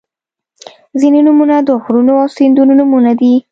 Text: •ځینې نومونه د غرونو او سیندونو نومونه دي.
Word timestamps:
•ځینې 0.99 1.19
نومونه 1.25 1.55
د 1.67 1.69
غرونو 1.83 2.13
او 2.21 2.27
سیندونو 2.37 2.73
نومونه 2.79 3.11
دي. 3.19 3.33